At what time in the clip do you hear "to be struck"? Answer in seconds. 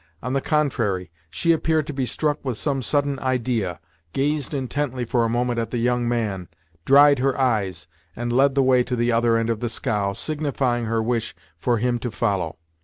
1.85-2.43